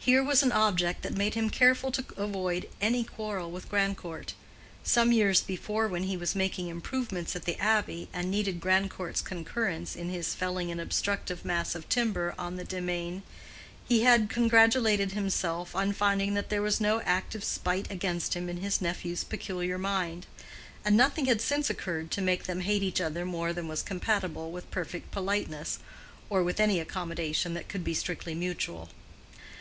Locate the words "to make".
22.12-22.44